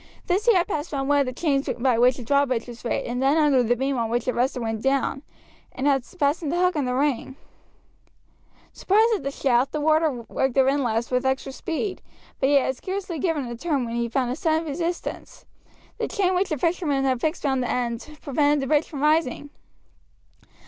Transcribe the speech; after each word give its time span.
This 0.25 0.47
he 0.47 0.55
had 0.55 0.65
passed 0.67 0.91
round 0.91 1.09
one 1.09 1.19
of 1.19 1.25
the 1.27 1.31
chains 1.31 1.69
by 1.77 1.99
which 1.99 2.17
the 2.17 2.23
drawbridge 2.23 2.65
was 2.65 2.83
raised, 2.83 3.07
then 3.21 3.37
under 3.37 3.61
the 3.61 3.75
beam 3.75 3.99
on 3.99 4.09
which 4.09 4.27
it 4.27 4.33
rested 4.33 4.59
when 4.63 4.81
down, 4.81 5.21
and 5.71 5.85
had 5.85 6.03
fastened 6.03 6.51
the 6.51 6.59
hook 6.59 6.75
in 6.75 6.85
the 6.85 6.95
ring. 6.95 7.35
Surprised 8.73 9.13
at 9.13 9.21
the 9.21 9.29
shout, 9.29 9.71
the 9.71 9.79
warder 9.79 10.09
worked 10.23 10.55
the 10.55 10.63
windlass 10.63 11.11
with 11.11 11.23
extra 11.23 11.51
speed, 11.51 12.01
but 12.39 12.49
he 12.49 12.55
had 12.55 12.75
scarcely 12.75 13.19
given 13.19 13.45
a 13.45 13.55
turn 13.55 13.85
when 13.85 13.93
he 13.93 14.09
found 14.09 14.31
a 14.31 14.35
sudden 14.35 14.67
resistance. 14.67 15.45
The 15.99 16.07
chain 16.07 16.33
which 16.33 16.49
the 16.49 16.57
fisherman 16.57 17.03
had 17.03 17.21
fixed 17.21 17.43
round 17.43 17.61
the 17.61 17.69
end 17.69 18.17
prevented 18.23 18.61
the 18.63 18.67
bridge 18.67 18.87
from 18.89 19.03
rising. 19.03 19.51